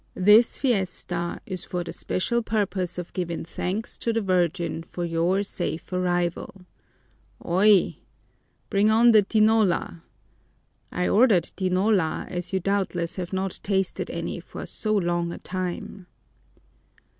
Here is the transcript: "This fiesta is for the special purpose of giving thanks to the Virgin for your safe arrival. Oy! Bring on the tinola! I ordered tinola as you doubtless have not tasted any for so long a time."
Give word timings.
"This 0.17 0.57
fiesta 0.57 1.41
is 1.45 1.63
for 1.63 1.83
the 1.83 1.93
special 1.93 2.41
purpose 2.41 2.97
of 2.97 3.13
giving 3.13 3.45
thanks 3.45 3.99
to 3.99 4.11
the 4.11 4.19
Virgin 4.21 4.81
for 4.81 5.05
your 5.05 5.43
safe 5.43 5.93
arrival. 5.93 6.65
Oy! 7.45 7.97
Bring 8.71 8.89
on 8.89 9.11
the 9.11 9.21
tinola! 9.21 10.01
I 10.91 11.07
ordered 11.07 11.51
tinola 11.55 12.25
as 12.29 12.51
you 12.51 12.59
doubtless 12.59 13.17
have 13.17 13.31
not 13.31 13.59
tasted 13.61 14.09
any 14.09 14.39
for 14.39 14.65
so 14.65 14.95
long 14.97 15.31
a 15.31 15.37
time." 15.37 16.07